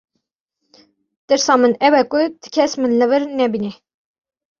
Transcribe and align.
Tirsa 1.27 1.53
min 1.61 1.73
ew 1.87 1.93
e 2.01 2.03
ku 2.11 2.19
ti 2.41 2.47
kes 2.55 2.73
min 2.81 2.93
li 2.99 3.05
vir 3.11 3.23
nebîne. 3.37 3.71